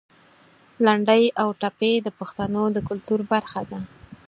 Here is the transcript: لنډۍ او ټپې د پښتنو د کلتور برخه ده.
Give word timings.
لنډۍ 0.85 1.23
او 1.41 1.47
ټپې 1.59 1.93
د 2.01 2.07
پښتنو 2.19 2.63
د 2.75 2.77
کلتور 2.89 3.19
برخه 3.31 3.61
ده. 3.71 3.79